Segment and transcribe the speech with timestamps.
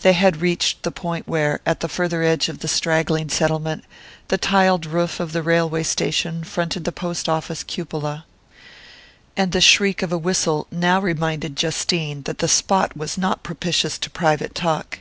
[0.00, 3.84] They had reached the point where, at the farther edge of the straggling settlement,
[4.28, 8.24] the tiled roof of the railway station fronted the post office cupola;
[9.36, 13.98] and the shriek of a whistle now reminded Justine that the spot was not propitious
[13.98, 15.00] to private talk.